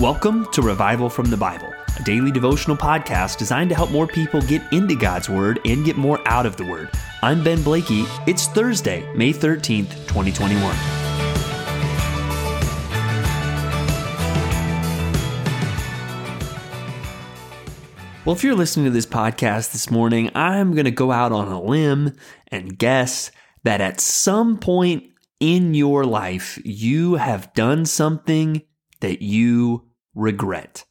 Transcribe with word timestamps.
Welcome 0.00 0.46
to 0.52 0.62
Revival 0.62 1.10
from 1.10 1.28
the 1.28 1.36
Bible, 1.36 1.74
a 1.98 2.02
daily 2.04 2.30
devotional 2.30 2.76
podcast 2.76 3.36
designed 3.36 3.68
to 3.70 3.74
help 3.74 3.90
more 3.90 4.06
people 4.06 4.40
get 4.40 4.62
into 4.72 4.94
God's 4.94 5.28
Word 5.28 5.58
and 5.64 5.84
get 5.84 5.96
more 5.96 6.20
out 6.24 6.46
of 6.46 6.56
the 6.56 6.64
Word. 6.64 6.88
I'm 7.20 7.42
Ben 7.42 7.64
Blakey. 7.64 8.04
It's 8.24 8.46
Thursday, 8.46 9.12
May 9.16 9.32
13th, 9.32 9.90
2021. 10.06 10.62
Well, 18.24 18.36
if 18.36 18.44
you're 18.44 18.54
listening 18.54 18.84
to 18.84 18.92
this 18.92 19.04
podcast 19.04 19.72
this 19.72 19.90
morning, 19.90 20.30
I'm 20.32 20.74
going 20.74 20.84
to 20.84 20.92
go 20.92 21.10
out 21.10 21.32
on 21.32 21.48
a 21.48 21.60
limb 21.60 22.12
and 22.52 22.78
guess 22.78 23.32
that 23.64 23.80
at 23.80 23.98
some 23.98 24.58
point 24.58 25.10
in 25.40 25.74
your 25.74 26.04
life, 26.04 26.56
you 26.64 27.14
have 27.14 27.52
done 27.52 27.84
something 27.84 28.62
that 29.00 29.22
you 29.22 29.87
regret. 30.18 30.84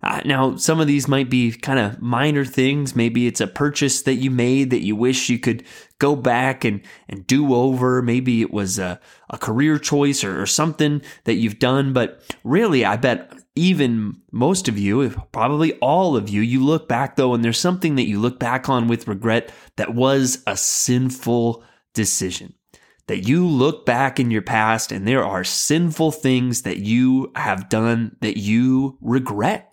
Uh, 0.00 0.20
now, 0.24 0.54
some 0.54 0.78
of 0.78 0.86
these 0.86 1.08
might 1.08 1.28
be 1.28 1.50
kind 1.50 1.78
of 1.78 2.00
minor 2.00 2.44
things. 2.44 2.94
Maybe 2.94 3.26
it's 3.26 3.40
a 3.40 3.48
purchase 3.48 4.02
that 4.02 4.14
you 4.14 4.30
made 4.30 4.70
that 4.70 4.84
you 4.84 4.94
wish 4.94 5.28
you 5.28 5.40
could 5.40 5.64
go 5.98 6.14
back 6.14 6.64
and, 6.64 6.82
and 7.08 7.26
do 7.26 7.52
over. 7.52 8.00
Maybe 8.00 8.40
it 8.40 8.52
was 8.52 8.78
a, 8.78 9.00
a 9.30 9.38
career 9.38 9.76
choice 9.76 10.22
or, 10.22 10.40
or 10.40 10.46
something 10.46 11.02
that 11.24 11.34
you've 11.34 11.58
done. 11.58 11.92
But 11.92 12.22
really, 12.44 12.84
I 12.84 12.96
bet 12.96 13.32
even 13.56 14.20
most 14.30 14.68
of 14.68 14.78
you, 14.78 15.00
if 15.00 15.16
probably 15.32 15.72
all 15.80 16.16
of 16.16 16.28
you, 16.28 16.42
you 16.42 16.64
look 16.64 16.88
back 16.88 17.16
though, 17.16 17.34
and 17.34 17.44
there's 17.44 17.58
something 17.58 17.96
that 17.96 18.06
you 18.06 18.20
look 18.20 18.38
back 18.38 18.68
on 18.68 18.86
with 18.86 19.08
regret 19.08 19.50
that 19.76 19.94
was 19.94 20.44
a 20.46 20.56
sinful 20.56 21.64
decision 21.92 22.54
that 23.08 23.26
you 23.26 23.46
look 23.46 23.84
back 23.84 24.20
in 24.20 24.30
your 24.30 24.42
past 24.42 24.92
and 24.92 25.06
there 25.08 25.24
are 25.24 25.42
sinful 25.42 26.12
things 26.12 26.62
that 26.62 26.78
you 26.78 27.32
have 27.34 27.68
done 27.68 28.16
that 28.20 28.36
you 28.36 28.96
regret. 29.00 29.72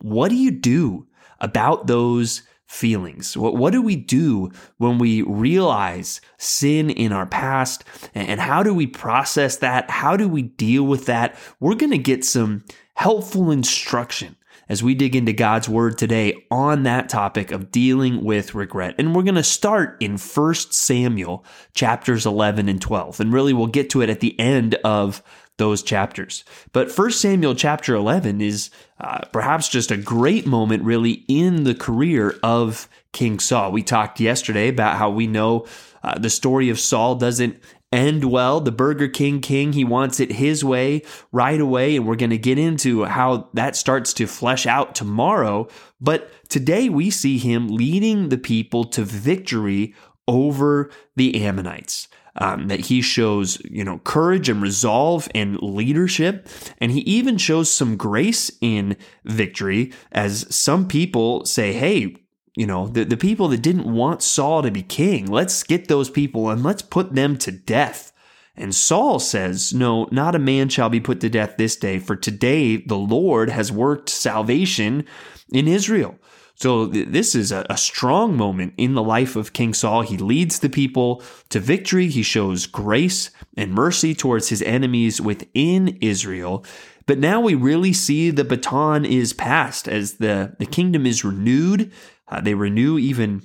What 0.00 0.30
do 0.30 0.36
you 0.36 0.50
do 0.50 1.06
about 1.40 1.86
those 1.86 2.42
feelings? 2.66 3.36
What, 3.36 3.54
what 3.56 3.72
do 3.72 3.82
we 3.82 3.96
do 3.96 4.50
when 4.78 4.98
we 4.98 5.22
realize 5.22 6.22
sin 6.38 6.88
in 6.88 7.12
our 7.12 7.26
past? 7.26 7.84
And 8.14 8.40
how 8.40 8.62
do 8.62 8.72
we 8.72 8.86
process 8.86 9.56
that? 9.58 9.90
How 9.90 10.16
do 10.16 10.26
we 10.26 10.42
deal 10.42 10.84
with 10.84 11.06
that? 11.06 11.36
We're 11.60 11.74
going 11.74 11.92
to 11.92 11.98
get 11.98 12.24
some 12.24 12.64
helpful 12.94 13.50
instruction 13.50 14.36
as 14.68 14.82
we 14.82 14.94
dig 14.94 15.16
into 15.16 15.32
God's 15.32 15.68
word 15.68 15.98
today 15.98 16.44
on 16.50 16.82
that 16.84 17.08
topic 17.08 17.50
of 17.50 17.70
dealing 17.70 18.24
with 18.24 18.54
regret. 18.54 18.94
And 18.98 19.14
we're 19.14 19.22
going 19.22 19.34
to 19.34 19.42
start 19.42 19.96
in 20.00 20.18
1 20.18 20.54
Samuel 20.54 21.44
chapters 21.74 22.26
11 22.26 22.68
and 22.68 22.80
12. 22.80 23.20
And 23.20 23.32
really 23.32 23.52
we'll 23.52 23.66
get 23.66 23.90
to 23.90 24.02
it 24.02 24.10
at 24.10 24.20
the 24.20 24.38
end 24.38 24.74
of 24.84 25.22
those 25.58 25.82
chapters. 25.82 26.44
But 26.72 26.96
1 26.96 27.10
Samuel 27.12 27.54
chapter 27.54 27.94
11 27.94 28.40
is 28.40 28.70
uh, 28.98 29.20
perhaps 29.32 29.68
just 29.68 29.90
a 29.90 29.96
great 29.96 30.46
moment 30.46 30.82
really 30.82 31.24
in 31.28 31.64
the 31.64 31.74
career 31.74 32.38
of 32.42 32.88
King 33.12 33.38
Saul. 33.38 33.72
We 33.72 33.82
talked 33.82 34.20
yesterday 34.20 34.68
about 34.68 34.96
how 34.96 35.10
we 35.10 35.26
know 35.26 35.66
uh, 36.02 36.18
the 36.18 36.30
story 36.30 36.70
of 36.70 36.80
Saul 36.80 37.14
doesn't 37.14 37.60
end 37.92 38.24
well. 38.24 38.60
The 38.60 38.72
Burger 38.72 39.08
King 39.08 39.40
King, 39.40 39.72
he 39.72 39.84
wants 39.84 40.18
it 40.18 40.32
his 40.32 40.64
way 40.64 41.02
right 41.30 41.60
away. 41.60 41.96
And 41.96 42.06
we're 42.06 42.16
going 42.16 42.30
to 42.30 42.38
get 42.38 42.58
into 42.58 43.04
how 43.04 43.48
that 43.54 43.76
starts 43.76 44.12
to 44.14 44.26
flesh 44.26 44.66
out 44.66 44.94
tomorrow. 44.94 45.68
But 46.00 46.30
today 46.48 46.88
we 46.88 47.10
see 47.10 47.38
him 47.38 47.68
leading 47.68 48.28
the 48.28 48.38
people 48.38 48.84
to 48.84 49.04
victory 49.04 49.94
over 50.26 50.90
the 51.16 51.44
Ammonites. 51.44 52.08
Um, 52.36 52.68
that 52.68 52.80
he 52.80 53.02
shows, 53.02 53.60
you 53.62 53.84
know, 53.84 53.98
courage 53.98 54.48
and 54.48 54.62
resolve 54.62 55.28
and 55.34 55.60
leadership. 55.60 56.48
And 56.78 56.90
he 56.90 57.00
even 57.00 57.36
shows 57.36 57.70
some 57.70 57.98
grace 57.98 58.50
in 58.62 58.96
victory 59.26 59.92
as 60.12 60.46
some 60.48 60.88
people 60.88 61.44
say, 61.44 61.74
Hey, 61.74 62.16
you 62.54 62.66
know, 62.66 62.86
the, 62.86 63.04
the 63.04 63.16
people 63.16 63.48
that 63.48 63.62
didn't 63.62 63.90
want 63.90 64.22
Saul 64.22 64.62
to 64.62 64.70
be 64.70 64.82
king, 64.82 65.26
let's 65.26 65.62
get 65.62 65.88
those 65.88 66.10
people 66.10 66.50
and 66.50 66.62
let's 66.62 66.82
put 66.82 67.14
them 67.14 67.38
to 67.38 67.52
death. 67.52 68.12
And 68.54 68.74
Saul 68.74 69.18
says, 69.18 69.72
No, 69.72 70.06
not 70.10 70.34
a 70.34 70.38
man 70.38 70.68
shall 70.68 70.90
be 70.90 71.00
put 71.00 71.20
to 71.20 71.30
death 71.30 71.54
this 71.56 71.76
day, 71.76 71.98
for 71.98 72.14
today 72.14 72.76
the 72.76 72.98
Lord 72.98 73.48
has 73.48 73.72
worked 73.72 74.10
salvation 74.10 75.06
in 75.50 75.66
Israel. 75.66 76.18
So 76.54 76.86
th- 76.88 77.08
this 77.08 77.34
is 77.34 77.50
a, 77.50 77.64
a 77.70 77.78
strong 77.78 78.36
moment 78.36 78.74
in 78.76 78.94
the 78.94 79.02
life 79.02 79.36
of 79.36 79.54
King 79.54 79.72
Saul. 79.72 80.02
He 80.02 80.18
leads 80.18 80.58
the 80.58 80.68
people 80.68 81.22
to 81.48 81.58
victory. 81.58 82.08
He 82.08 82.22
shows 82.22 82.66
grace 82.66 83.30
and 83.56 83.72
mercy 83.72 84.14
towards 84.14 84.50
his 84.50 84.60
enemies 84.62 85.20
within 85.20 85.96
Israel. 86.02 86.64
But 87.06 87.18
now 87.18 87.40
we 87.40 87.54
really 87.54 87.92
see 87.92 88.30
the 88.30 88.44
baton 88.44 89.04
is 89.04 89.32
passed 89.32 89.88
as 89.88 90.14
the, 90.14 90.54
the 90.58 90.66
kingdom 90.66 91.06
is 91.06 91.24
renewed 91.24 91.90
uh, 92.32 92.40
they 92.40 92.54
renew 92.54 92.98
even 92.98 93.42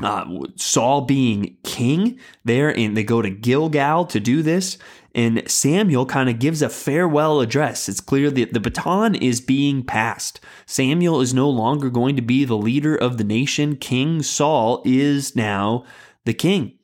uh, 0.00 0.24
Saul 0.54 1.02
being 1.02 1.56
king 1.64 2.20
there, 2.44 2.76
and 2.76 2.96
they 2.96 3.02
go 3.02 3.20
to 3.20 3.30
Gilgal 3.30 4.06
to 4.06 4.20
do 4.20 4.42
this. 4.42 4.78
And 5.12 5.42
Samuel 5.50 6.06
kind 6.06 6.30
of 6.30 6.38
gives 6.38 6.62
a 6.62 6.68
farewell 6.68 7.40
address. 7.40 7.88
It's 7.88 8.00
clear 8.00 8.30
that 8.30 8.52
the 8.52 8.60
baton 8.60 9.16
is 9.16 9.40
being 9.40 9.82
passed. 9.82 10.38
Samuel 10.66 11.20
is 11.20 11.34
no 11.34 11.50
longer 11.50 11.90
going 11.90 12.14
to 12.14 12.22
be 12.22 12.44
the 12.44 12.56
leader 12.56 12.94
of 12.94 13.18
the 13.18 13.24
nation. 13.24 13.74
King 13.74 14.22
Saul 14.22 14.82
is 14.84 15.34
now 15.34 15.84
the 16.26 16.34
king. 16.34 16.78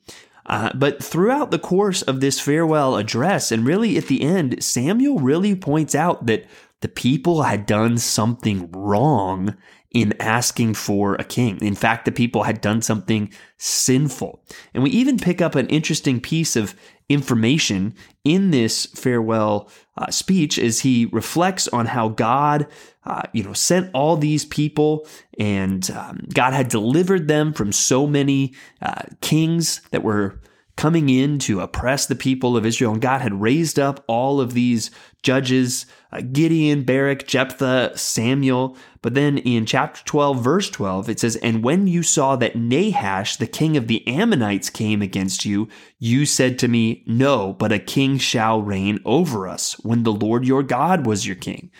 Uh, 0.45 0.71
but 0.75 1.01
throughout 1.01 1.51
the 1.51 1.59
course 1.59 2.01
of 2.01 2.19
this 2.19 2.41
farewell 2.41 2.97
address, 2.97 3.49
and 3.49 3.65
really 3.65 3.97
at 3.97 4.07
the 4.07 4.23
end, 4.23 4.61
Samuel 4.61 5.19
really 5.19 5.55
points 5.55 5.95
out 5.95 6.25
that 6.25 6.45
the 6.81 6.89
people 6.89 7.43
had 7.43 7.65
done 7.65 7.97
something 7.97 8.69
wrong 8.71 9.55
in 9.91 10.13
asking 10.19 10.73
for 10.73 11.15
a 11.15 11.23
king. 11.23 11.57
In 11.61 11.75
fact, 11.75 12.05
the 12.05 12.11
people 12.11 12.43
had 12.43 12.61
done 12.61 12.81
something 12.81 13.31
sinful. 13.57 14.43
And 14.73 14.83
we 14.83 14.89
even 14.91 15.17
pick 15.17 15.41
up 15.41 15.55
an 15.55 15.67
interesting 15.67 16.19
piece 16.19 16.55
of 16.55 16.75
information 17.09 17.95
in 18.23 18.51
this 18.51 18.85
farewell 18.87 19.69
uh, 19.97 20.11
speech 20.11 20.59
as 20.59 20.81
he 20.81 21.05
reflects 21.05 21.67
on 21.69 21.85
how 21.85 22.09
God, 22.09 22.67
uh, 23.05 23.23
you 23.31 23.43
know, 23.43 23.53
sent 23.53 23.89
all 23.93 24.17
these 24.17 24.43
people 24.45 25.07
and 25.39 25.89
um, 25.91 26.27
God 26.33 26.53
had 26.53 26.67
delivered 26.67 27.27
them 27.27 27.53
from 27.53 27.71
so 27.71 28.05
many 28.05 28.53
uh, 28.81 29.03
kings 29.21 29.81
that 29.91 30.03
were 30.03 30.41
coming 30.77 31.09
in 31.09 31.39
to 31.39 31.59
oppress 31.59 32.05
the 32.05 32.15
people 32.15 32.55
of 32.55 32.65
Israel. 32.65 32.93
And 32.93 33.01
God 33.01 33.21
had 33.21 33.41
raised 33.41 33.77
up 33.77 34.03
all 34.07 34.39
of 34.39 34.53
these 34.53 34.89
judges 35.23 35.85
uh, 36.09 36.21
Gideon, 36.31 36.83
Barak, 36.83 37.27
Jephthah, 37.27 37.97
Samuel. 37.97 38.77
But 39.01 39.13
then 39.13 39.39
in 39.39 39.65
chapter 39.65 40.01
12, 40.05 40.41
verse 40.41 40.69
12, 40.69 41.09
it 41.09 41.19
says, 41.19 41.35
And 41.37 41.63
when 41.63 41.87
you 41.87 42.01
saw 42.01 42.37
that 42.37 42.55
Nahash, 42.55 43.35
the 43.35 43.47
king 43.47 43.75
of 43.75 43.87
the 43.87 44.07
Ammonites, 44.07 44.69
came 44.69 45.01
against 45.01 45.43
you, 45.43 45.67
you 45.99 46.25
said 46.25 46.57
to 46.59 46.69
me, 46.69 47.03
No, 47.05 47.53
but 47.53 47.73
a 47.73 47.79
king 47.79 48.17
shall 48.19 48.61
reign 48.61 48.99
over 49.03 49.47
us 49.47 49.73
when 49.79 50.03
the 50.03 50.13
Lord 50.13 50.45
your 50.45 50.63
God 50.63 51.05
was 51.05 51.27
your 51.27 51.35
king. 51.35 51.71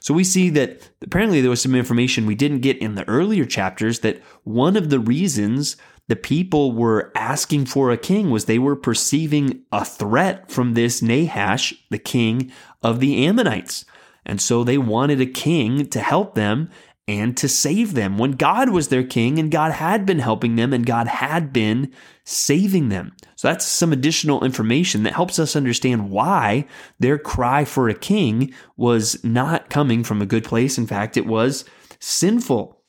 So 0.00 0.12
we 0.12 0.24
see 0.24 0.50
that 0.50 0.90
apparently 1.00 1.40
there 1.40 1.48
was 1.48 1.62
some 1.62 1.74
information 1.74 2.26
we 2.26 2.34
didn't 2.34 2.60
get 2.60 2.76
in 2.76 2.94
the 2.94 3.08
earlier 3.08 3.46
chapters 3.46 4.00
that 4.00 4.22
one 4.42 4.76
of 4.76 4.90
the 4.90 5.00
reasons 5.00 5.78
the 6.08 6.16
people 6.16 6.72
were 6.72 7.10
asking 7.14 7.66
for 7.66 7.90
a 7.90 7.96
king 7.96 8.30
was 8.30 8.44
they 8.44 8.58
were 8.58 8.76
perceiving 8.76 9.62
a 9.72 9.84
threat 9.84 10.50
from 10.50 10.74
this 10.74 11.00
Nahash, 11.00 11.72
the 11.90 11.98
king 11.98 12.52
of 12.82 13.00
the 13.00 13.26
Ammonites. 13.26 13.84
And 14.26 14.40
so 14.40 14.64
they 14.64 14.78
wanted 14.78 15.20
a 15.20 15.26
king 15.26 15.86
to 15.86 16.00
help 16.00 16.34
them 16.34 16.70
and 17.06 17.36
to 17.36 17.48
save 17.48 17.94
them 17.94 18.16
when 18.16 18.32
God 18.32 18.70
was 18.70 18.88
their 18.88 19.04
king 19.04 19.38
and 19.38 19.50
God 19.50 19.72
had 19.72 20.06
been 20.06 20.20
helping 20.20 20.56
them 20.56 20.72
and 20.72 20.86
God 20.86 21.06
had 21.06 21.52
been 21.52 21.92
saving 22.24 22.88
them. 22.88 23.14
So 23.36 23.48
that's 23.48 23.66
some 23.66 23.92
additional 23.92 24.42
information 24.42 25.02
that 25.02 25.12
helps 25.12 25.38
us 25.38 25.56
understand 25.56 26.10
why 26.10 26.66
their 26.98 27.18
cry 27.18 27.66
for 27.66 27.88
a 27.88 27.94
king 27.94 28.54
was 28.76 29.22
not 29.22 29.68
coming 29.68 30.02
from 30.02 30.22
a 30.22 30.26
good 30.26 30.44
place. 30.44 30.78
In 30.78 30.86
fact, 30.86 31.18
it 31.18 31.26
was 31.26 31.66
sinful. 32.00 32.80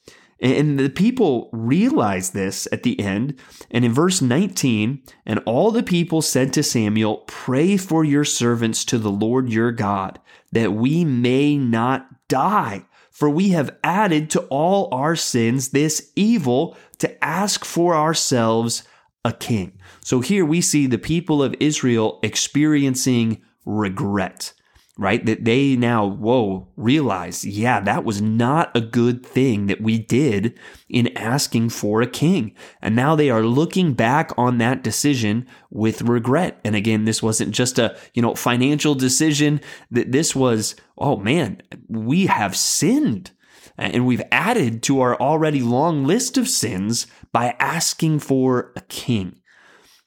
And 0.45 0.79
the 0.79 0.91
people 0.91 1.49
realized 1.51 2.35
this 2.35 2.67
at 2.71 2.83
the 2.83 2.99
end. 2.99 3.39
And 3.71 3.83
in 3.83 3.91
verse 3.91 4.21
19, 4.21 5.01
and 5.25 5.39
all 5.47 5.71
the 5.71 5.81
people 5.81 6.21
said 6.21 6.53
to 6.53 6.61
Samuel, 6.61 7.23
Pray 7.25 7.77
for 7.77 8.03
your 8.03 8.23
servants 8.23 8.85
to 8.85 8.99
the 8.99 9.09
Lord 9.09 9.49
your 9.49 9.71
God, 9.71 10.19
that 10.51 10.73
we 10.73 11.03
may 11.03 11.57
not 11.57 12.27
die. 12.27 12.85
For 13.09 13.27
we 13.27 13.49
have 13.49 13.75
added 13.83 14.29
to 14.31 14.41
all 14.51 14.93
our 14.93 15.15
sins 15.15 15.69
this 15.69 16.11
evil 16.15 16.77
to 16.99 17.23
ask 17.23 17.65
for 17.65 17.95
ourselves 17.95 18.83
a 19.23 19.33
king. 19.33 19.79
So 20.03 20.19
here 20.19 20.45
we 20.45 20.61
see 20.61 20.85
the 20.85 20.99
people 20.99 21.41
of 21.41 21.55
Israel 21.59 22.19
experiencing 22.21 23.41
regret. 23.65 24.53
Right? 24.97 25.25
That 25.25 25.43
they 25.43 25.75
now, 25.75 26.05
whoa, 26.05 26.69
realize, 26.77 27.43
yeah, 27.43 27.79
that 27.81 28.05
was 28.05 28.21
not 28.21 28.75
a 28.75 28.81
good 28.81 29.25
thing 29.25 29.67
that 29.67 29.81
we 29.81 29.97
did 29.97 30.57
in 30.87 31.15
asking 31.17 31.69
for 31.69 32.01
a 32.01 32.07
king. 32.07 32.55
And 32.81 32.95
now 32.95 33.15
they 33.15 33.29
are 33.29 33.43
looking 33.43 33.93
back 33.93 34.31
on 34.37 34.57
that 34.59 34.83
decision 34.83 35.47
with 35.69 36.01
regret. 36.01 36.59
And 36.63 36.75
again, 36.75 37.05
this 37.05 37.21
wasn't 37.21 37.51
just 37.51 37.77
a, 37.77 37.97
you 38.13 38.21
know, 38.21 38.35
financial 38.35 38.95
decision 38.95 39.59
that 39.91 40.11
this 40.11 40.35
was, 40.35 40.75
oh 40.97 41.17
man, 41.17 41.61
we 41.89 42.27
have 42.27 42.55
sinned 42.55 43.31
and 43.77 44.05
we've 44.05 44.23
added 44.31 44.81
to 44.83 45.01
our 45.01 45.19
already 45.19 45.61
long 45.61 46.05
list 46.05 46.37
of 46.37 46.47
sins 46.47 47.07
by 47.33 47.55
asking 47.59 48.19
for 48.19 48.71
a 48.75 48.81
king. 48.81 49.41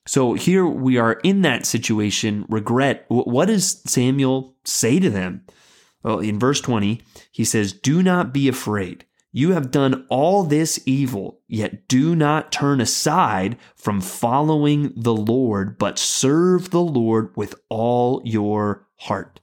So 0.08 0.32
here 0.32 0.66
we 0.66 0.96
are 0.96 1.20
in 1.22 1.42
that 1.42 1.66
situation, 1.66 2.46
regret. 2.48 3.04
What 3.08 3.48
does 3.48 3.82
Samuel 3.84 4.56
say 4.64 4.98
to 4.98 5.10
them? 5.10 5.44
Well, 6.02 6.20
in 6.20 6.38
verse 6.38 6.62
20, 6.62 7.02
he 7.30 7.44
says, 7.44 7.74
Do 7.74 8.02
not 8.02 8.32
be 8.32 8.48
afraid. 8.48 9.04
You 9.32 9.52
have 9.52 9.70
done 9.70 10.06
all 10.08 10.44
this 10.44 10.80
evil, 10.86 11.40
yet 11.46 11.88
do 11.88 12.16
not 12.16 12.50
turn 12.50 12.80
aside 12.80 13.58
from 13.76 14.00
following 14.00 14.94
the 14.96 15.14
Lord, 15.14 15.76
but 15.76 15.98
serve 15.98 16.70
the 16.70 16.80
Lord 16.80 17.36
with 17.36 17.54
all 17.68 18.22
your 18.24 18.88
heart. 18.96 19.40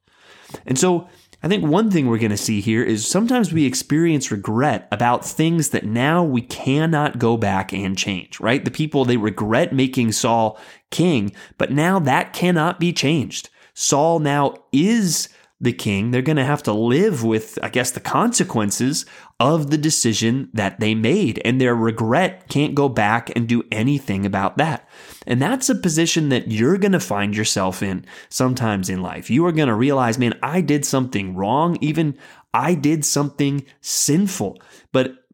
And 0.66 0.80
so 0.80 1.08
I 1.46 1.48
think 1.48 1.64
one 1.64 1.92
thing 1.92 2.08
we're 2.08 2.18
going 2.18 2.32
to 2.32 2.38
see 2.38 2.60
here 2.60 2.82
is 2.82 3.08
sometimes 3.08 3.54
we 3.54 3.68
experience 3.68 4.32
regret 4.32 4.88
about 4.92 5.24
things 5.24 5.70
that 5.70 5.86
now 5.86 6.24
we 6.24 6.42
cannot 6.42 7.20
go 7.20 7.38
back 7.38 7.72
and 7.72 7.96
change, 7.96 8.40
right? 8.40 8.66
The 8.66 8.72
people, 8.72 9.06
they 9.06 9.16
regret 9.16 9.72
making 9.72 10.14
Saul 10.14 10.60
king, 10.90 11.34
but 11.60 11.72
now 11.72 12.00
that 12.00 12.34
cannot 12.34 12.80
be 12.80 12.92
changed. 12.92 13.52
Saul 13.76 14.18
now 14.18 14.56
is 14.72 15.30
the 15.66 15.74
king, 15.74 16.12
they're 16.12 16.22
going 16.22 16.38
to 16.38 16.46
have 16.46 16.64
to 16.64 16.72
live 16.72 17.26
with, 17.26 17.60
I 17.62 17.68
guess, 17.68 17.92
the 17.92 18.00
consequences 18.00 19.06
of 19.40 19.70
the 19.70 19.78
decision 19.78 20.50
that 20.54 20.80
they 20.80 20.96
made. 20.96 21.42
And 21.44 21.60
their 21.60 21.76
regret 21.76 22.48
can't 22.48 22.74
go 22.74 22.88
back 22.88 23.36
and 23.36 23.50
do 23.50 23.64
anything 23.72 24.26
about 24.26 24.58
that. 24.58 24.88
And 25.28 25.42
that's 25.42 25.68
a 25.68 25.76
position 25.76 26.30
that 26.30 26.50
you're 26.50 26.78
going 26.78 26.94
to 26.94 27.00
find 27.02 27.36
yourself 27.36 27.84
in 27.84 28.06
sometimes 28.30 28.90
in 28.90 29.02
life. 29.02 29.30
You 29.30 29.46
are 29.46 29.52
going 29.52 29.68
to 29.68 29.76
realize, 29.76 30.18
man, 30.18 30.40
I 30.42 30.62
did 30.62 30.86
something 30.86 31.36
wrong. 31.36 31.78
Even 31.82 32.18
I 32.54 32.76
did 32.76 33.04
something 33.04 33.66
sinful. 33.82 34.62
But 34.94 35.25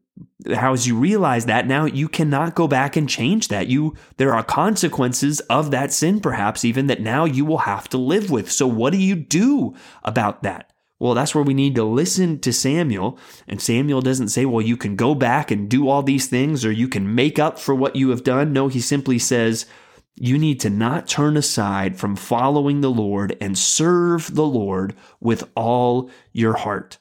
how 0.54 0.72
as 0.72 0.86
you 0.86 0.96
realize 0.96 1.46
that 1.46 1.66
now 1.66 1.84
you 1.84 2.08
cannot 2.08 2.54
go 2.54 2.66
back 2.66 2.96
and 2.96 3.08
change 3.08 3.48
that. 3.48 3.68
You 3.68 3.94
there 4.16 4.34
are 4.34 4.42
consequences 4.42 5.40
of 5.40 5.70
that 5.70 5.92
sin 5.92 6.20
perhaps 6.20 6.64
even 6.64 6.86
that 6.88 7.00
now 7.00 7.24
you 7.24 7.44
will 7.44 7.58
have 7.58 7.88
to 7.90 7.98
live 7.98 8.30
with. 8.30 8.50
So 8.50 8.66
what 8.66 8.92
do 8.92 8.98
you 8.98 9.14
do 9.16 9.74
about 10.02 10.42
that? 10.42 10.72
Well 10.98 11.14
that's 11.14 11.34
where 11.34 11.44
we 11.44 11.54
need 11.54 11.74
to 11.76 11.84
listen 11.84 12.40
to 12.40 12.52
Samuel. 12.52 13.18
And 13.46 13.60
Samuel 13.60 14.02
doesn't 14.02 14.28
say 14.28 14.44
well 14.44 14.62
you 14.62 14.76
can 14.76 14.96
go 14.96 15.14
back 15.14 15.50
and 15.50 15.68
do 15.68 15.88
all 15.88 16.02
these 16.02 16.26
things 16.26 16.64
or 16.64 16.72
you 16.72 16.88
can 16.88 17.14
make 17.14 17.38
up 17.38 17.58
for 17.58 17.74
what 17.74 17.96
you 17.96 18.10
have 18.10 18.24
done. 18.24 18.52
No 18.52 18.68
he 18.68 18.80
simply 18.80 19.18
says 19.18 19.66
you 20.14 20.38
need 20.38 20.60
to 20.60 20.70
not 20.70 21.08
turn 21.08 21.36
aside 21.36 21.98
from 21.98 22.16
following 22.16 22.80
the 22.80 22.90
Lord 22.90 23.36
and 23.40 23.56
serve 23.56 24.34
the 24.34 24.44
Lord 24.44 24.94
with 25.20 25.48
all 25.54 26.10
your 26.32 26.54
heart 26.54 26.98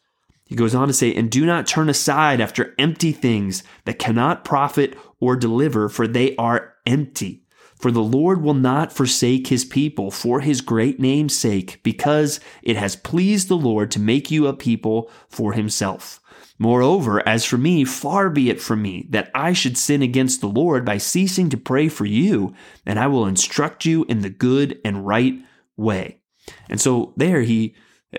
he 0.51 0.57
goes 0.57 0.75
on 0.75 0.89
to 0.89 0.93
say, 0.93 1.13
And 1.13 1.31
do 1.31 1.45
not 1.45 1.65
turn 1.65 1.87
aside 1.87 2.41
after 2.41 2.75
empty 2.77 3.13
things 3.13 3.63
that 3.85 3.99
cannot 3.99 4.43
profit 4.43 4.97
or 5.21 5.37
deliver, 5.37 5.87
for 5.87 6.07
they 6.07 6.35
are 6.35 6.73
empty. 6.85 7.45
For 7.79 7.89
the 7.89 8.03
Lord 8.03 8.41
will 8.41 8.53
not 8.53 8.91
forsake 8.91 9.47
his 9.47 9.63
people 9.63 10.11
for 10.11 10.41
his 10.41 10.59
great 10.59 10.99
name's 10.99 11.33
sake, 11.37 11.79
because 11.83 12.41
it 12.63 12.75
has 12.75 12.97
pleased 12.97 13.47
the 13.47 13.55
Lord 13.55 13.91
to 13.91 13.99
make 14.01 14.29
you 14.29 14.45
a 14.45 14.53
people 14.53 15.09
for 15.29 15.53
himself. 15.53 16.19
Moreover, 16.59 17.25
as 17.25 17.45
for 17.45 17.57
me, 17.57 17.85
far 17.85 18.29
be 18.29 18.49
it 18.49 18.59
from 18.59 18.81
me 18.81 19.07
that 19.11 19.31
I 19.33 19.53
should 19.53 19.77
sin 19.77 20.01
against 20.01 20.41
the 20.41 20.47
Lord 20.47 20.83
by 20.83 20.97
ceasing 20.97 21.49
to 21.51 21.57
pray 21.57 21.87
for 21.87 22.03
you, 22.05 22.53
and 22.85 22.99
I 22.99 23.07
will 23.07 23.25
instruct 23.25 23.85
you 23.85 24.03
in 24.09 24.19
the 24.19 24.29
good 24.29 24.81
and 24.83 25.07
right 25.07 25.35
way. 25.77 26.19
And 26.69 26.81
so 26.81 27.13
there 27.15 27.39
he 27.39 27.73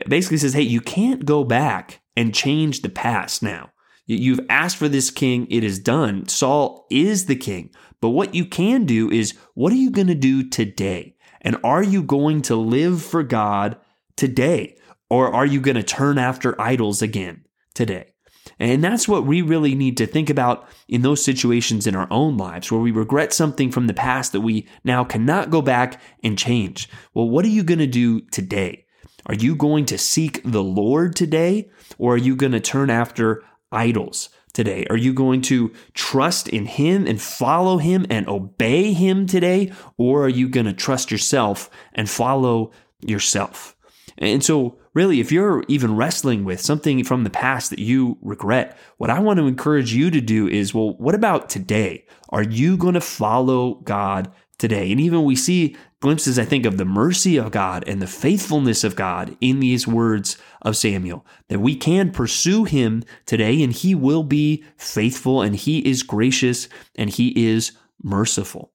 basically 0.09 0.39
says, 0.39 0.55
Hey, 0.55 0.63
you 0.63 0.81
can't 0.81 1.27
go 1.27 1.45
back 1.45 2.02
and 2.17 2.35
change 2.35 2.83
the 2.83 2.89
past 2.89 3.43
now. 3.43 3.71
You've 4.07 4.41
asked 4.51 4.77
for 4.77 4.89
this 4.89 5.11
king, 5.11 5.47
it 5.51 5.63
is 5.65 5.79
done. 5.79 6.29
Saul 6.29 6.87
is 6.91 7.27
the 7.27 7.37
king. 7.37 7.71
But 8.01 8.11
what 8.11 8.35
you 8.35 8.45
can 8.45 8.85
do 8.85 9.11
is, 9.11 9.39
what 9.55 9.73
are 9.73 9.77
you 9.77 9.91
going 9.91 10.09
to 10.09 10.15
do 10.15 10.49
today? 10.49 11.17
And 11.41 11.57
are 11.63 11.83
you 11.83 12.03
going 12.03 12.43
to 12.43 12.57
live 12.57 13.03
for 13.03 13.23
God 13.23 13.77
today? 14.17 14.77
Or 15.09 15.33
are 15.33 15.47
you 15.47 15.61
going 15.61 15.77
to 15.77 15.83
turn 15.83 16.19
after 16.19 16.61
idols 16.61 17.01
again 17.01 17.45
today? 17.75 18.13
And 18.59 18.83
that's 18.83 19.07
what 19.07 19.25
we 19.25 19.41
really 19.41 19.75
need 19.75 19.97
to 19.99 20.07
think 20.07 20.31
about 20.31 20.69
in 20.89 21.03
those 21.03 21.25
situations 21.25 21.87
in 21.87 21.95
our 21.95 22.09
own 22.11 22.37
lives 22.37 22.71
where 22.71 22.81
we 22.81 22.91
regret 22.91 23.33
something 23.33 23.71
from 23.71 23.87
the 23.87 23.95
past 23.95 24.33
that 24.33 24.41
we 24.41 24.69
now 24.85 25.05
cannot 25.05 25.51
go 25.51 25.63
back 25.63 26.01
and 26.23 26.39
change. 26.39 26.89
Well, 27.15 27.29
what 27.29 27.45
are 27.45 27.49
you 27.49 27.63
going 27.63 27.79
to 27.79 27.87
do 27.87 28.21
today? 28.33 28.87
Are 29.27 29.35
you 29.35 29.55
going 29.55 29.85
to 29.87 29.99
seek 29.99 30.41
the 30.45 30.63
Lord 30.63 31.15
today 31.15 31.71
or 31.99 32.15
are 32.15 32.19
you 32.19 32.35
going 32.35 32.53
to 32.53 32.61
turn 32.61 32.91
after 32.91 33.45
idols 33.71 34.29
today? 34.53 34.85
Are 34.91 34.97
you 34.97 35.15
going 35.15 35.43
to 35.43 35.73
trust 35.95 36.49
in 36.49 36.67
Him 36.67 37.07
and 37.07 37.21
follow 37.21 37.79
Him 37.79 38.05
and 38.11 38.29
obey 38.29 38.93
Him 38.93 39.27
today 39.27 39.73
or 39.97 40.25
are 40.25 40.29
you 40.29 40.49
going 40.49 40.67
to 40.67 40.73
trust 40.73 41.11
yourself 41.11 41.71
and 41.95 42.11
follow 42.11 42.73
yourself? 43.01 43.77
And 44.19 44.45
so, 44.45 44.79
really, 44.95 45.21
if 45.21 45.33
you're 45.33 45.65
even 45.69 45.97
wrestling 45.97 46.45
with 46.45 46.61
something 46.61 47.03
from 47.03 47.25
the 47.25 47.31
past 47.31 47.71
that 47.71 47.79
you 47.79 48.19
regret, 48.21 48.77
what 48.99 49.11
I 49.11 49.21
want 49.21 49.39
to 49.39 49.47
encourage 49.47 49.95
you 49.95 50.11
to 50.11 50.21
do 50.21 50.47
is 50.49 50.75
well, 50.75 50.95
what 50.99 51.15
about 51.15 51.49
today? 51.49 52.05
Are 52.29 52.43
you 52.43 52.77
going 52.77 52.95
to 52.95 53.01
follow 53.01 53.75
God 53.77 54.31
today? 54.59 54.91
And 54.93 55.01
even 55.01 55.25
we 55.25 55.37
see 55.37 55.77
glimpses, 56.03 56.39
I 56.39 56.45
think, 56.45 56.67
of 56.67 56.77
the 56.77 56.85
mercy 56.85 57.39
of 57.39 57.51
God 57.51 57.85
and 57.87 58.03
the 58.03 58.07
faithfulness 58.07 58.85
of 58.85 58.97
God 58.97 59.37
in 59.41 59.61
these 59.61 59.89
words 59.89 60.37
of 60.61 60.77
Samuel, 60.77 61.25
that 61.49 61.61
we 61.61 61.75
can 61.75 62.13
pursue 62.13 62.65
him 62.65 63.03
today 63.25 63.63
and 63.63 63.73
he 63.73 63.95
will 63.95 64.23
be 64.23 64.65
faithful 64.77 65.41
and 65.41 65.57
he 65.57 65.79
is 65.89 66.03
gracious 66.03 66.69
and 66.95 67.09
he 67.09 67.49
is 67.51 67.73
merciful. 68.03 68.73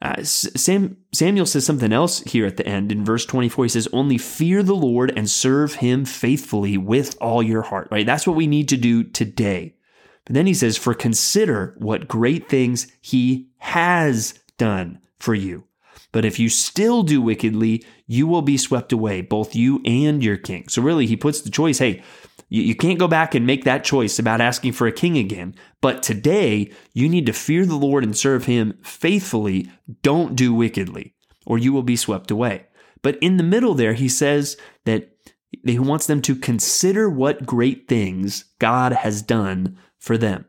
Uh, 0.00 0.24
Sam, 0.24 0.96
Samuel 1.12 1.46
says 1.46 1.64
something 1.64 1.92
else 1.92 2.20
here 2.22 2.44
at 2.44 2.56
the 2.56 2.66
end 2.66 2.90
in 2.90 3.04
verse 3.04 3.24
24. 3.24 3.66
He 3.66 3.68
says, 3.68 3.88
Only 3.92 4.18
fear 4.18 4.64
the 4.64 4.74
Lord 4.74 5.12
and 5.16 5.30
serve 5.30 5.76
him 5.76 6.04
faithfully 6.04 6.76
with 6.76 7.16
all 7.20 7.40
your 7.40 7.62
heart, 7.62 7.86
right? 7.92 8.04
That's 8.04 8.26
what 8.26 8.34
we 8.34 8.48
need 8.48 8.68
to 8.70 8.76
do 8.76 9.04
today. 9.04 9.76
But 10.24 10.34
then 10.34 10.46
he 10.46 10.54
says, 10.54 10.76
For 10.76 10.92
consider 10.92 11.76
what 11.78 12.08
great 12.08 12.48
things 12.48 12.88
he 13.00 13.48
has 13.58 14.34
done 14.58 14.98
for 15.20 15.36
you. 15.36 15.64
But 16.12 16.24
if 16.24 16.38
you 16.38 16.48
still 16.48 17.02
do 17.02 17.20
wickedly, 17.20 17.84
you 18.06 18.26
will 18.26 18.42
be 18.42 18.58
swept 18.58 18.92
away, 18.92 19.22
both 19.22 19.56
you 19.56 19.80
and 19.84 20.22
your 20.22 20.36
king. 20.36 20.68
So 20.68 20.82
really, 20.82 21.06
he 21.06 21.16
puts 21.16 21.40
the 21.40 21.50
choice 21.50 21.78
hey, 21.78 22.02
you, 22.48 22.74
can't 22.74 22.98
go 22.98 23.08
back 23.08 23.34
and 23.34 23.46
make 23.46 23.64
that 23.64 23.82
choice 23.82 24.18
about 24.18 24.42
asking 24.42 24.72
for 24.72 24.86
a 24.86 24.92
king 24.92 25.16
again. 25.16 25.54
But 25.80 26.02
today, 26.02 26.70
you 26.92 27.08
need 27.08 27.24
to 27.24 27.32
fear 27.32 27.64
the 27.64 27.76
Lord 27.76 28.04
and 28.04 28.14
serve 28.14 28.44
him 28.44 28.78
faithfully. 28.82 29.70
Don't 30.02 30.36
do 30.36 30.52
wickedly, 30.52 31.14
or 31.46 31.56
you 31.56 31.72
will 31.72 31.82
be 31.82 31.96
swept 31.96 32.30
away. 32.30 32.66
But 33.00 33.16
in 33.22 33.38
the 33.38 33.42
middle 33.42 33.72
there, 33.72 33.94
he 33.94 34.08
says 34.08 34.58
that 34.84 35.16
he 35.64 35.78
wants 35.78 36.06
them 36.06 36.20
to 36.22 36.36
consider 36.36 37.08
what 37.08 37.46
great 37.46 37.88
things 37.88 38.44
God 38.58 38.92
has 38.92 39.22
done 39.22 39.78
for 39.98 40.18
them. 40.18 40.44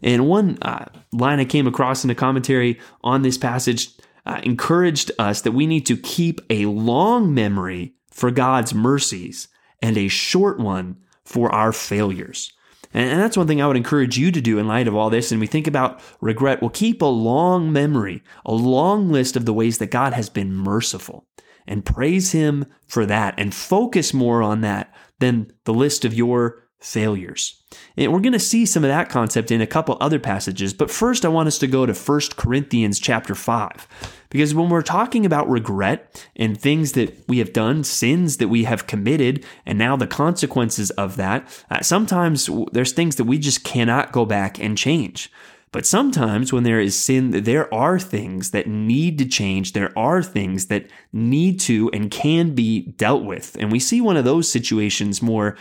And 0.00 0.26
one 0.26 0.58
uh, 0.62 0.86
line 1.12 1.38
I 1.38 1.44
came 1.44 1.66
across 1.66 2.02
in 2.02 2.10
a 2.10 2.14
commentary 2.14 2.80
on 3.04 3.22
this 3.22 3.36
passage 3.38 3.90
uh, 4.26 4.40
encouraged 4.42 5.10
us 5.18 5.40
that 5.42 5.52
we 5.52 5.66
need 5.66 5.86
to 5.86 5.96
keep 5.96 6.40
a 6.48 6.66
long 6.66 7.34
memory 7.34 7.94
for 8.10 8.30
God's 8.30 8.74
mercies 8.74 9.48
and 9.80 9.96
a 9.96 10.08
short 10.08 10.58
one 10.58 10.96
for 11.24 11.52
our 11.52 11.72
failures. 11.72 12.52
And 12.94 13.20
that's 13.20 13.38
one 13.38 13.46
thing 13.46 13.62
I 13.62 13.66
would 13.66 13.76
encourage 13.76 14.18
you 14.18 14.30
to 14.32 14.40
do 14.40 14.58
in 14.58 14.68
light 14.68 14.86
of 14.86 14.94
all 14.94 15.08
this. 15.08 15.32
And 15.32 15.40
we 15.40 15.46
think 15.46 15.66
about 15.66 16.00
regret. 16.20 16.60
Well, 16.60 16.70
keep 16.70 17.00
a 17.00 17.06
long 17.06 17.72
memory, 17.72 18.22
a 18.44 18.52
long 18.52 19.08
list 19.08 19.34
of 19.34 19.46
the 19.46 19.54
ways 19.54 19.78
that 19.78 19.90
God 19.90 20.12
has 20.12 20.28
been 20.28 20.52
merciful 20.52 21.26
and 21.66 21.86
praise 21.86 22.32
Him 22.32 22.66
for 22.86 23.06
that 23.06 23.34
and 23.38 23.54
focus 23.54 24.12
more 24.12 24.42
on 24.42 24.60
that 24.60 24.94
than 25.20 25.50
the 25.64 25.72
list 25.72 26.04
of 26.04 26.12
your 26.12 26.62
failures. 26.82 27.62
And 27.96 28.12
we're 28.12 28.20
going 28.20 28.32
to 28.32 28.38
see 28.38 28.66
some 28.66 28.84
of 28.84 28.88
that 28.88 29.08
concept 29.08 29.50
in 29.50 29.60
a 29.60 29.66
couple 29.66 29.96
other 30.00 30.18
passages, 30.18 30.74
but 30.74 30.90
first 30.90 31.24
I 31.24 31.28
want 31.28 31.46
us 31.46 31.58
to 31.58 31.66
go 31.66 31.86
to 31.86 31.94
1 31.94 32.20
Corinthians 32.36 32.98
chapter 32.98 33.34
5. 33.34 33.88
Because 34.30 34.54
when 34.54 34.70
we're 34.70 34.82
talking 34.82 35.24
about 35.26 35.48
regret 35.48 36.26
and 36.36 36.58
things 36.58 36.92
that 36.92 37.16
we 37.28 37.38
have 37.38 37.52
done, 37.52 37.84
sins 37.84 38.38
that 38.38 38.48
we 38.48 38.64
have 38.64 38.86
committed, 38.86 39.44
and 39.66 39.78
now 39.78 39.96
the 39.96 40.06
consequences 40.06 40.90
of 40.92 41.16
that, 41.16 41.46
uh, 41.70 41.80
sometimes 41.80 42.48
there's 42.72 42.92
things 42.92 43.16
that 43.16 43.24
we 43.24 43.38
just 43.38 43.62
cannot 43.62 44.12
go 44.12 44.24
back 44.24 44.58
and 44.58 44.76
change. 44.76 45.30
But 45.70 45.86
sometimes 45.86 46.52
when 46.52 46.64
there 46.64 46.80
is 46.80 47.02
sin, 47.02 47.30
there 47.30 47.72
are 47.72 47.98
things 47.98 48.50
that 48.50 48.66
need 48.66 49.16
to 49.18 49.24
change. 49.24 49.72
There 49.72 49.96
are 49.98 50.22
things 50.22 50.66
that 50.66 50.86
need 51.14 51.60
to 51.60 51.90
and 51.94 52.10
can 52.10 52.54
be 52.54 52.82
dealt 52.82 53.24
with. 53.24 53.56
And 53.58 53.72
we 53.72 53.80
see 53.80 54.02
one 54.02 54.18
of 54.18 54.26
those 54.26 54.50
situations 54.50 55.22
more 55.22 55.56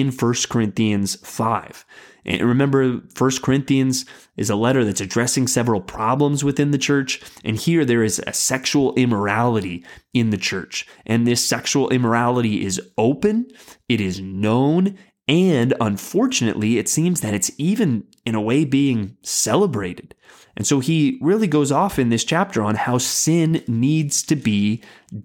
in 0.00 0.10
1 0.10 0.34
Corinthians 0.48 1.16
5. 1.26 1.84
And 2.26 2.42
remember, 2.42 3.00
1 3.16 3.30
Corinthians 3.42 4.06
is 4.36 4.50
a 4.50 4.56
letter 4.56 4.84
that's 4.84 5.00
addressing 5.00 5.46
several 5.46 5.80
problems 5.80 6.42
within 6.42 6.70
the 6.70 6.78
church. 6.78 7.22
And 7.44 7.56
here 7.56 7.84
there 7.84 8.02
is 8.02 8.22
a 8.26 8.32
sexual 8.32 8.94
immorality 8.94 9.84
in 10.12 10.30
the 10.30 10.38
church. 10.38 10.86
And 11.06 11.26
this 11.26 11.46
sexual 11.46 11.90
immorality 11.90 12.64
is 12.64 12.80
open, 12.96 13.46
it 13.88 14.00
is 14.00 14.20
known, 14.20 14.98
and 15.26 15.72
unfortunately, 15.80 16.78
it 16.78 16.88
seems 16.88 17.20
that 17.20 17.34
it's 17.34 17.50
even 17.56 18.04
in 18.26 18.34
a 18.34 18.40
way 18.40 18.64
being 18.64 19.16
celebrated. 19.22 20.14
And 20.56 20.66
so 20.66 20.80
he 20.80 21.18
really 21.22 21.46
goes 21.46 21.72
off 21.72 21.98
in 21.98 22.10
this 22.10 22.24
chapter 22.24 22.62
on 22.62 22.74
how 22.74 22.98
sin 22.98 23.62
needs 23.66 24.22
to 24.24 24.36
be 24.36 24.82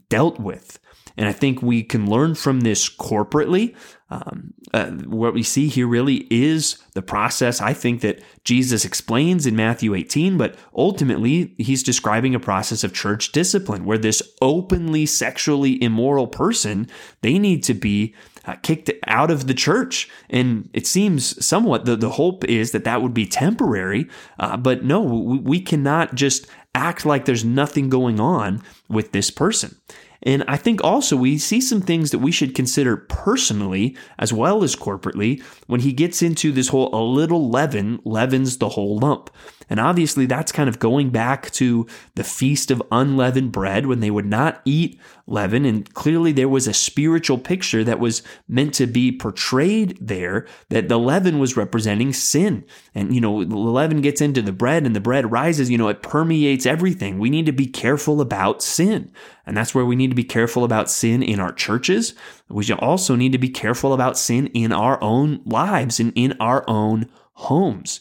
dealt 0.09 0.39
with. 0.39 0.79
And 1.17 1.27
I 1.27 1.33
think 1.33 1.61
we 1.61 1.83
can 1.83 2.09
learn 2.09 2.35
from 2.35 2.61
this 2.61 2.89
corporately. 2.89 3.75
Um, 4.11 4.53
uh, 4.73 4.87
what 4.87 5.33
we 5.33 5.43
see 5.43 5.67
here 5.67 5.87
really 5.87 6.27
is 6.31 6.77
the 6.93 7.01
process 7.01 7.61
I 7.61 7.73
think 7.73 8.01
that 8.01 8.21
Jesus 8.43 8.83
explains 8.83 9.45
in 9.45 9.55
Matthew 9.55 9.93
18, 9.93 10.37
but 10.37 10.55
ultimately 10.75 11.53
he's 11.57 11.83
describing 11.83 12.33
a 12.33 12.39
process 12.39 12.83
of 12.83 12.93
church 12.93 13.31
discipline 13.31 13.85
where 13.85 13.97
this 13.97 14.23
openly 14.41 15.05
sexually 15.05 15.81
immoral 15.83 16.27
person, 16.27 16.87
they 17.21 17.37
need 17.37 17.63
to 17.63 17.73
be 17.73 18.15
uh, 18.45 18.55
kicked 18.63 18.89
out 19.05 19.29
of 19.29 19.45
the 19.45 19.53
church. 19.53 20.09
And 20.29 20.69
it 20.73 20.87
seems 20.87 21.45
somewhat 21.45 21.85
the, 21.85 21.95
the 21.95 22.11
hope 22.11 22.43
is 22.45 22.71
that 22.71 22.85
that 22.85 23.01
would 23.03 23.13
be 23.13 23.27
temporary. 23.27 24.07
Uh, 24.39 24.57
but 24.57 24.83
no, 24.83 25.01
we, 25.01 25.37
we 25.37 25.61
cannot 25.61 26.15
just 26.15 26.47
act 26.73 27.05
like 27.05 27.25
there's 27.25 27.45
nothing 27.45 27.89
going 27.89 28.19
on 28.19 28.63
with 28.87 29.11
this 29.11 29.29
person. 29.29 29.77
And 30.23 30.43
I 30.47 30.57
think 30.57 30.83
also 30.83 31.15
we 31.15 31.37
see 31.37 31.61
some 31.61 31.81
things 31.81 32.11
that 32.11 32.19
we 32.19 32.31
should 32.31 32.53
consider 32.53 32.97
personally 32.97 33.95
as 34.17 34.33
well 34.33 34.63
as 34.63 34.75
corporately 34.75 35.41
when 35.67 35.79
he 35.79 35.93
gets 35.93 36.21
into 36.21 36.51
this 36.51 36.69
whole 36.69 36.93
a 36.93 37.01
little 37.01 37.49
leaven 37.49 37.99
leavens 38.03 38.57
the 38.57 38.69
whole 38.69 38.97
lump. 38.97 39.29
And 39.69 39.79
obviously 39.79 40.25
that's 40.25 40.51
kind 40.51 40.67
of 40.67 40.79
going 40.79 41.11
back 41.11 41.51
to 41.51 41.85
the 42.15 42.23
feast 42.23 42.71
of 42.71 42.81
unleavened 42.91 43.51
bread 43.51 43.85
when 43.85 43.99
they 43.99 44.11
would 44.11 44.25
not 44.25 44.61
eat 44.65 44.99
leaven. 45.27 45.63
And 45.63 45.93
clearly 45.93 46.31
there 46.31 46.49
was 46.49 46.67
a 46.67 46.73
spiritual 46.73 47.37
picture 47.37 47.83
that 47.83 47.99
was 47.99 48.23
meant 48.47 48.73
to 48.75 48.87
be 48.87 49.11
portrayed 49.11 49.97
there 50.01 50.47
that 50.69 50.89
the 50.89 50.97
leaven 50.97 51.37
was 51.37 51.55
representing 51.55 52.13
sin. 52.13 52.65
And, 52.95 53.13
you 53.13 53.21
know, 53.21 53.43
the 53.45 53.57
leaven 53.57 54.01
gets 54.01 54.21
into 54.21 54.41
the 54.41 54.51
bread 54.51 54.85
and 54.85 54.95
the 54.95 54.99
bread 54.99 55.31
rises, 55.31 55.69
you 55.69 55.77
know, 55.77 55.87
it 55.87 56.01
permeates 56.01 56.65
everything. 56.65 57.19
We 57.19 57.29
need 57.29 57.45
to 57.45 57.51
be 57.51 57.67
careful 57.67 58.21
about 58.21 58.63
sin. 58.63 59.11
And 59.49 59.57
that's 59.57 59.73
where 59.73 59.83
we 59.83 59.95
need 59.95 60.11
to 60.11 60.15
be 60.15 60.23
careful 60.23 60.63
about 60.63 60.91
sin 60.91 61.23
in 61.23 61.39
our 61.39 61.51
churches. 61.51 62.13
We 62.49 62.71
also 62.71 63.15
need 63.15 63.31
to 63.31 63.39
be 63.39 63.49
careful 63.49 63.93
about 63.93 64.15
sin 64.15 64.45
in 64.53 64.71
our 64.71 65.01
own 65.01 65.41
lives 65.43 65.99
and 65.99 66.13
in 66.15 66.37
our 66.39 66.63
own 66.67 67.09
homes. 67.33 67.99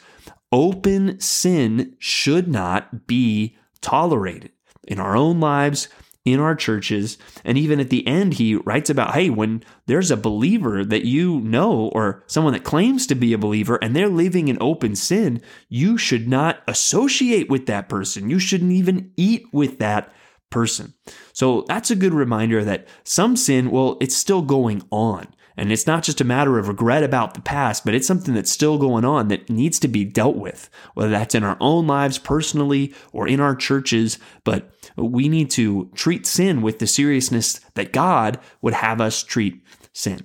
Open 0.52 1.18
sin 1.20 1.96
should 1.98 2.48
not 2.48 3.06
be 3.06 3.56
tolerated 3.80 4.50
in 4.86 5.00
our 5.00 5.16
own 5.16 5.40
lives, 5.40 5.88
in 6.26 6.38
our 6.38 6.54
churches. 6.54 7.16
And 7.46 7.56
even 7.56 7.80
at 7.80 7.88
the 7.88 8.06
end, 8.06 8.34
he 8.34 8.56
writes 8.56 8.90
about 8.90 9.14
hey, 9.14 9.30
when 9.30 9.64
there's 9.86 10.10
a 10.10 10.18
believer 10.18 10.84
that 10.84 11.06
you 11.06 11.40
know 11.40 11.88
or 11.94 12.24
someone 12.26 12.52
that 12.52 12.64
claims 12.64 13.06
to 13.06 13.14
be 13.14 13.32
a 13.32 13.38
believer 13.38 13.76
and 13.80 13.96
they're 13.96 14.10
living 14.10 14.48
in 14.48 14.58
open 14.60 14.94
sin, 14.94 15.40
you 15.70 15.96
should 15.96 16.28
not 16.28 16.62
associate 16.68 17.48
with 17.48 17.64
that 17.64 17.88
person. 17.88 18.28
You 18.28 18.38
shouldn't 18.38 18.72
even 18.72 19.12
eat 19.16 19.46
with 19.50 19.78
that 19.78 20.12
person. 20.50 20.94
So 21.32 21.64
that's 21.68 21.90
a 21.90 21.96
good 21.96 22.14
reminder 22.14 22.64
that 22.64 22.86
some 23.04 23.36
sin, 23.36 23.70
well, 23.70 23.96
it's 24.00 24.16
still 24.16 24.42
going 24.42 24.82
on. 24.90 25.28
And 25.56 25.72
it's 25.72 25.88
not 25.88 26.04
just 26.04 26.20
a 26.20 26.24
matter 26.24 26.56
of 26.56 26.68
regret 26.68 27.02
about 27.02 27.34
the 27.34 27.40
past, 27.40 27.84
but 27.84 27.92
it's 27.92 28.06
something 28.06 28.32
that's 28.32 28.50
still 28.50 28.78
going 28.78 29.04
on 29.04 29.26
that 29.26 29.50
needs 29.50 29.80
to 29.80 29.88
be 29.88 30.04
dealt 30.04 30.36
with, 30.36 30.70
whether 30.94 31.10
that's 31.10 31.34
in 31.34 31.42
our 31.42 31.56
own 31.58 31.88
lives 31.88 32.16
personally 32.16 32.94
or 33.12 33.26
in 33.26 33.40
our 33.40 33.56
churches. 33.56 34.20
But 34.44 34.70
we 34.96 35.28
need 35.28 35.50
to 35.52 35.90
treat 35.96 36.26
sin 36.26 36.62
with 36.62 36.78
the 36.78 36.86
seriousness 36.86 37.58
that 37.74 37.92
God 37.92 38.38
would 38.62 38.74
have 38.74 39.00
us 39.00 39.24
treat 39.24 39.60
sin. 39.92 40.24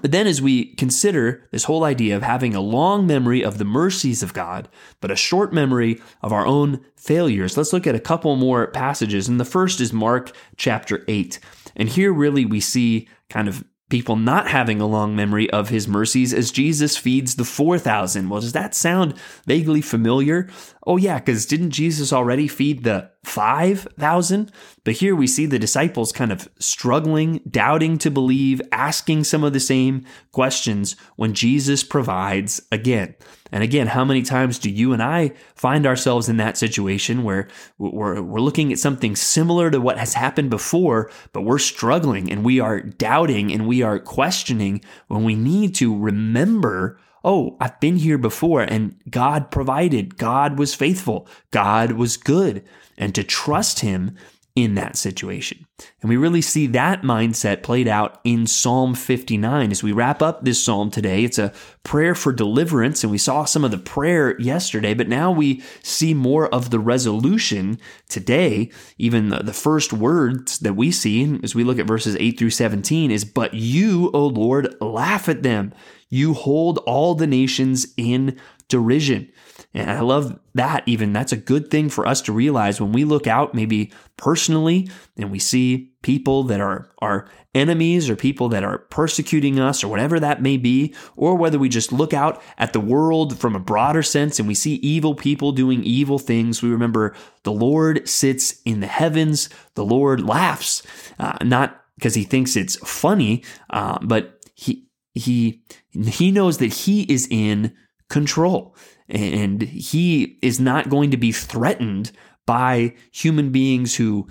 But 0.00 0.10
then, 0.10 0.26
as 0.26 0.40
we 0.40 0.74
consider 0.74 1.46
this 1.50 1.64
whole 1.64 1.84
idea 1.84 2.16
of 2.16 2.22
having 2.22 2.54
a 2.54 2.60
long 2.60 3.06
memory 3.06 3.44
of 3.44 3.58
the 3.58 3.64
mercies 3.64 4.22
of 4.22 4.32
God, 4.32 4.68
but 5.00 5.10
a 5.10 5.16
short 5.16 5.52
memory 5.52 6.00
of 6.22 6.32
our 6.32 6.46
own 6.46 6.84
failures, 6.96 7.56
let's 7.56 7.72
look 7.72 7.86
at 7.86 7.94
a 7.94 8.00
couple 8.00 8.34
more 8.36 8.68
passages. 8.68 9.28
And 9.28 9.38
the 9.38 9.44
first 9.44 9.80
is 9.80 9.92
Mark 9.92 10.34
chapter 10.56 11.04
8. 11.08 11.38
And 11.76 11.88
here, 11.90 12.12
really, 12.12 12.46
we 12.46 12.60
see 12.60 13.06
kind 13.28 13.48
of 13.48 13.64
people 13.90 14.16
not 14.16 14.48
having 14.48 14.80
a 14.80 14.86
long 14.86 15.14
memory 15.14 15.50
of 15.50 15.68
his 15.68 15.86
mercies 15.86 16.32
as 16.32 16.50
Jesus 16.50 16.96
feeds 16.96 17.36
the 17.36 17.44
4,000. 17.44 18.30
Well, 18.30 18.40
does 18.40 18.52
that 18.52 18.74
sound 18.74 19.14
vaguely 19.46 19.82
familiar? 19.82 20.48
Oh, 20.86 20.96
yeah, 20.96 21.18
because 21.18 21.44
didn't 21.44 21.72
Jesus 21.72 22.10
already 22.10 22.48
feed 22.48 22.84
the 22.84 23.10
5,000? 23.24 24.50
But 24.84 24.94
here 24.94 25.14
we 25.14 25.26
see 25.26 25.46
the 25.46 25.58
disciples 25.58 26.12
kind 26.12 26.32
of 26.32 26.48
struggling, 26.58 27.40
doubting 27.48 27.98
to 27.98 28.10
believe, 28.10 28.60
asking 28.72 29.24
some 29.24 29.44
of 29.44 29.52
the 29.52 29.60
same 29.60 30.04
questions 30.32 30.96
when 31.16 31.34
Jesus 31.34 31.84
provides 31.84 32.60
again. 32.72 33.14
And 33.52 33.62
again, 33.62 33.88
how 33.88 34.04
many 34.04 34.22
times 34.22 34.58
do 34.58 34.70
you 34.70 34.92
and 34.92 35.02
I 35.02 35.32
find 35.54 35.86
ourselves 35.86 36.28
in 36.28 36.38
that 36.38 36.56
situation 36.56 37.22
where 37.22 37.48
we're, 37.78 38.20
we're 38.20 38.40
looking 38.40 38.72
at 38.72 38.78
something 38.78 39.14
similar 39.14 39.70
to 39.70 39.80
what 39.80 39.98
has 39.98 40.14
happened 40.14 40.50
before, 40.50 41.10
but 41.32 41.42
we're 41.42 41.58
struggling 41.58 42.32
and 42.32 42.44
we 42.44 42.60
are 42.60 42.80
doubting 42.80 43.52
and 43.52 43.68
we 43.68 43.82
are 43.82 43.98
questioning 43.98 44.82
when 45.08 45.22
we 45.22 45.34
need 45.34 45.74
to 45.76 45.96
remember 45.96 46.98
oh, 47.24 47.56
I've 47.60 47.78
been 47.80 47.96
here 47.96 48.18
before 48.18 48.62
and 48.62 48.96
God 49.10 49.50
provided, 49.50 50.16
God 50.16 50.58
was 50.58 50.74
faithful, 50.74 51.26
God 51.50 51.92
was 51.92 52.16
good, 52.16 52.64
and 52.98 53.14
to 53.14 53.24
trust 53.24 53.80
Him 53.80 54.16
in 54.54 54.74
that 54.74 54.96
situation. 54.96 55.66
And 56.00 56.10
we 56.10 56.16
really 56.16 56.42
see 56.42 56.66
that 56.68 57.02
mindset 57.02 57.62
played 57.62 57.88
out 57.88 58.20
in 58.22 58.46
Psalm 58.46 58.94
59. 58.94 59.70
As 59.70 59.82
we 59.82 59.92
wrap 59.92 60.20
up 60.20 60.44
this 60.44 60.62
psalm 60.62 60.90
today, 60.90 61.24
it's 61.24 61.38
a 61.38 61.52
prayer 61.84 62.14
for 62.14 62.32
deliverance, 62.32 63.02
and 63.02 63.10
we 63.10 63.18
saw 63.18 63.44
some 63.44 63.64
of 63.64 63.70
the 63.70 63.78
prayer 63.78 64.38
yesterday, 64.38 64.92
but 64.92 65.08
now 65.08 65.30
we 65.30 65.62
see 65.82 66.12
more 66.12 66.48
of 66.54 66.70
the 66.70 66.78
resolution 66.78 67.78
today. 68.08 68.70
Even 68.98 69.30
the 69.30 69.54
first 69.54 69.92
words 69.92 70.58
that 70.58 70.76
we 70.76 70.90
see 70.90 71.40
as 71.42 71.54
we 71.54 71.64
look 71.64 71.78
at 71.78 71.86
verses 71.86 72.16
8 72.20 72.38
through 72.38 72.50
17 72.50 73.10
is, 73.10 73.24
But 73.24 73.54
you, 73.54 74.10
O 74.12 74.26
Lord, 74.26 74.74
laugh 74.80 75.28
at 75.28 75.42
them. 75.42 75.72
You 76.10 76.34
hold 76.34 76.78
all 76.78 77.14
the 77.14 77.26
nations 77.26 77.86
in 77.96 78.38
derision. 78.68 79.32
And 79.74 79.90
I 79.90 80.00
love 80.00 80.38
that 80.54 80.82
even. 80.86 81.12
That's 81.12 81.32
a 81.32 81.36
good 81.36 81.70
thing 81.70 81.88
for 81.88 82.06
us 82.06 82.20
to 82.22 82.32
realize 82.32 82.80
when 82.80 82.92
we 82.92 83.04
look 83.04 83.26
out, 83.26 83.54
maybe 83.54 83.90
personally, 84.18 84.90
and 85.16 85.30
we 85.30 85.38
see 85.38 85.92
people 86.02 86.44
that 86.44 86.60
are 86.60 86.90
our 87.00 87.26
enemies 87.54 88.10
or 88.10 88.16
people 88.16 88.48
that 88.50 88.64
are 88.64 88.78
persecuting 88.78 89.58
us 89.58 89.82
or 89.82 89.88
whatever 89.88 90.20
that 90.20 90.42
may 90.42 90.58
be, 90.58 90.94
or 91.16 91.36
whether 91.36 91.58
we 91.58 91.68
just 91.70 91.90
look 91.90 92.12
out 92.12 92.42
at 92.58 92.72
the 92.72 92.80
world 92.80 93.38
from 93.38 93.54
a 93.54 93.60
broader 93.60 94.02
sense 94.02 94.38
and 94.38 94.46
we 94.46 94.54
see 94.54 94.74
evil 94.76 95.14
people 95.14 95.52
doing 95.52 95.82
evil 95.84 96.18
things. 96.18 96.62
We 96.62 96.70
remember 96.70 97.14
the 97.44 97.52
Lord 97.52 98.06
sits 98.06 98.60
in 98.64 98.80
the 98.80 98.86
heavens, 98.86 99.48
the 99.74 99.84
Lord 99.84 100.20
laughs, 100.20 100.82
uh, 101.18 101.38
not 101.42 101.82
because 101.96 102.14
he 102.14 102.24
thinks 102.24 102.56
it's 102.56 102.76
funny, 102.76 103.42
uh, 103.70 103.98
but 104.02 104.44
he 104.54 104.86
he 105.14 105.62
he 105.92 106.30
knows 106.30 106.58
that 106.58 106.72
he 106.72 107.02
is 107.02 107.26
in 107.30 107.74
control 108.08 108.74
and 109.12 109.62
he 109.62 110.38
is 110.42 110.58
not 110.58 110.88
going 110.88 111.10
to 111.10 111.16
be 111.16 111.32
threatened 111.32 112.10
by 112.46 112.94
human 113.12 113.52
beings 113.52 113.96
who 113.96 114.26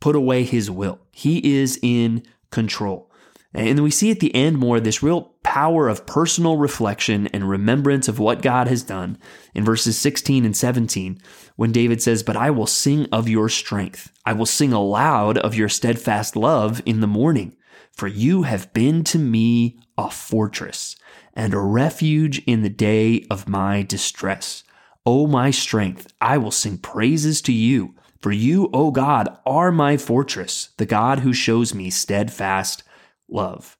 put 0.00 0.16
away 0.16 0.44
his 0.44 0.70
will. 0.70 1.00
He 1.10 1.58
is 1.58 1.78
in 1.82 2.22
control. 2.50 3.10
And 3.52 3.82
we 3.82 3.90
see 3.90 4.12
at 4.12 4.20
the 4.20 4.32
end 4.32 4.58
more 4.58 4.78
this 4.78 5.02
real 5.02 5.34
power 5.42 5.88
of 5.88 6.06
personal 6.06 6.56
reflection 6.56 7.26
and 7.28 7.48
remembrance 7.48 8.06
of 8.06 8.20
what 8.20 8.42
God 8.42 8.68
has 8.68 8.84
done 8.84 9.18
in 9.54 9.64
verses 9.64 9.98
16 9.98 10.44
and 10.44 10.56
17 10.56 11.20
when 11.56 11.72
David 11.72 12.00
says, 12.00 12.22
But 12.22 12.36
I 12.36 12.50
will 12.50 12.68
sing 12.68 13.08
of 13.10 13.28
your 13.28 13.48
strength. 13.48 14.12
I 14.24 14.34
will 14.34 14.46
sing 14.46 14.72
aloud 14.72 15.36
of 15.38 15.56
your 15.56 15.68
steadfast 15.68 16.36
love 16.36 16.80
in 16.86 17.00
the 17.00 17.08
morning, 17.08 17.56
for 17.90 18.06
you 18.06 18.44
have 18.44 18.72
been 18.72 19.02
to 19.04 19.18
me 19.18 19.80
a 19.98 20.08
fortress 20.08 20.94
and 21.34 21.54
a 21.54 21.58
refuge 21.58 22.40
in 22.46 22.62
the 22.62 22.68
day 22.68 23.24
of 23.30 23.48
my 23.48 23.82
distress. 23.82 24.64
O 25.06 25.26
my 25.26 25.50
strength, 25.50 26.12
I 26.20 26.38
will 26.38 26.50
sing 26.50 26.78
praises 26.78 27.40
to 27.42 27.52
you. 27.52 27.94
For 28.20 28.32
you, 28.32 28.68
O 28.72 28.90
God, 28.90 29.38
are 29.46 29.72
my 29.72 29.96
fortress, 29.96 30.70
the 30.76 30.86
God 30.86 31.20
who 31.20 31.32
shows 31.32 31.74
me 31.74 31.88
steadfast 31.88 32.82
love. 33.28 33.78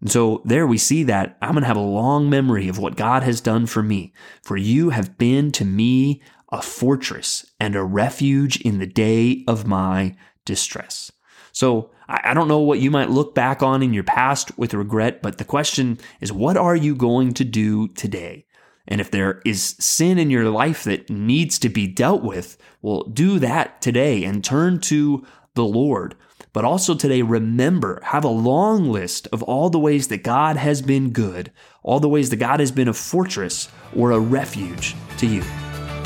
And 0.00 0.10
so 0.10 0.42
there 0.44 0.66
we 0.66 0.78
see 0.78 1.02
that 1.04 1.36
I'm 1.42 1.52
going 1.52 1.62
to 1.62 1.68
have 1.68 1.76
a 1.76 1.80
long 1.80 2.30
memory 2.30 2.68
of 2.68 2.78
what 2.78 2.96
God 2.96 3.22
has 3.22 3.40
done 3.40 3.66
for 3.66 3.82
me. 3.82 4.12
For 4.42 4.56
you 4.56 4.90
have 4.90 5.18
been 5.18 5.50
to 5.52 5.64
me 5.64 6.22
a 6.52 6.62
fortress 6.62 7.44
and 7.58 7.76
a 7.76 7.82
refuge 7.82 8.60
in 8.60 8.78
the 8.78 8.86
day 8.86 9.44
of 9.46 9.66
my 9.66 10.16
distress. 10.44 11.12
So 11.52 11.90
I 12.08 12.34
don't 12.34 12.48
know 12.48 12.58
what 12.58 12.80
you 12.80 12.90
might 12.90 13.10
look 13.10 13.34
back 13.34 13.62
on 13.62 13.82
in 13.82 13.94
your 13.94 14.04
past 14.04 14.56
with 14.58 14.74
regret, 14.74 15.22
but 15.22 15.38
the 15.38 15.44
question 15.44 15.98
is, 16.20 16.32
what 16.32 16.56
are 16.56 16.76
you 16.76 16.94
going 16.94 17.34
to 17.34 17.44
do 17.44 17.88
today? 17.88 18.46
And 18.88 19.00
if 19.00 19.10
there 19.10 19.40
is 19.44 19.76
sin 19.78 20.18
in 20.18 20.30
your 20.30 20.50
life 20.50 20.82
that 20.84 21.08
needs 21.08 21.58
to 21.60 21.68
be 21.68 21.86
dealt 21.86 22.22
with, 22.22 22.58
well, 22.82 23.04
do 23.04 23.38
that 23.38 23.80
today 23.80 24.24
and 24.24 24.42
turn 24.42 24.80
to 24.80 25.24
the 25.54 25.64
Lord. 25.64 26.16
But 26.52 26.64
also 26.64 26.96
today, 26.96 27.22
remember, 27.22 28.00
have 28.02 28.24
a 28.24 28.28
long 28.28 28.90
list 28.90 29.28
of 29.32 29.44
all 29.44 29.70
the 29.70 29.78
ways 29.78 30.08
that 30.08 30.24
God 30.24 30.56
has 30.56 30.82
been 30.82 31.10
good, 31.10 31.52
all 31.84 32.00
the 32.00 32.08
ways 32.08 32.30
that 32.30 32.36
God 32.36 32.58
has 32.58 32.72
been 32.72 32.88
a 32.88 32.92
fortress 32.92 33.68
or 33.94 34.10
a 34.10 34.18
refuge 34.18 34.96
to 35.18 35.28
you. 35.28 35.44